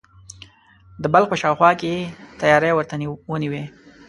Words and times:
د 1.01 1.03
بلخ 1.13 1.27
په 1.31 1.37
شاوخوا 1.41 1.69
کې 1.79 1.87
یې 1.95 2.01
تیاری 2.41 2.71
ورته 2.73 2.95
ونیوی. 3.31 3.63